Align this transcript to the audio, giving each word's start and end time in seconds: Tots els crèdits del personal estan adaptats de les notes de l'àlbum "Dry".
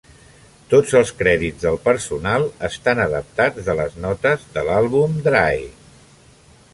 Tots 0.69 0.93
els 0.99 1.11
crèdits 1.19 1.65
del 1.65 1.77
personal 1.83 2.47
estan 2.69 3.03
adaptats 3.05 3.69
de 3.69 3.75
les 3.81 3.99
notes 4.07 4.49
de 4.57 4.65
l'àlbum 4.71 5.21
"Dry". 5.29 5.65